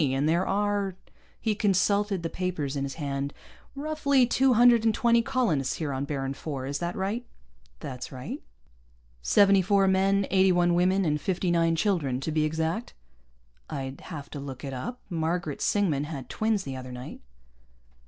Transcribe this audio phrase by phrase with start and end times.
[0.01, 0.95] And there are"
[1.39, 3.35] he consulted the papers in his hand
[3.75, 6.65] "roughly two hundred and twenty colonists here on Baron IV.
[6.67, 7.23] Is that right?"
[7.81, 8.41] "That's right."
[9.21, 12.95] "Seventy four men, eighty one women, and fifty nine children, to be exact?"
[13.69, 15.01] "I'd have to look it up.
[15.07, 17.21] Margaret Singman had twins the other night."